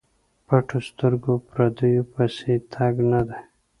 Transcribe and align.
پټو 0.47 0.79
سترګو 0.89 1.33
پردیو 1.49 2.03
پسې 2.13 2.53
تګ 2.73 2.93
نه 3.11 3.21
دی. 3.27 3.39